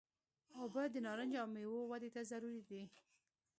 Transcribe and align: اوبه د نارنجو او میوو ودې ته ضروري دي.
اوبه 0.59 0.83
د 0.93 0.95
نارنجو 1.05 1.37
او 1.41 1.47
میوو 1.53 1.89
ودې 1.91 2.09
ته 2.15 2.21
ضروري 2.31 2.61
دي. 2.69 2.81